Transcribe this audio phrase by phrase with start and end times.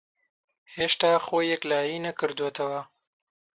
[0.75, 2.81] ھێشتا خۆی یەکلایی نەکردووەتەوە.